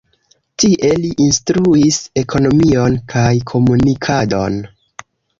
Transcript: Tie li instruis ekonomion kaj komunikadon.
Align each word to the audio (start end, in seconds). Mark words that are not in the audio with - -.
Tie 0.61 0.87
li 1.01 1.09
instruis 1.25 1.99
ekonomion 2.21 2.95
kaj 3.13 3.33
komunikadon. 3.51 4.57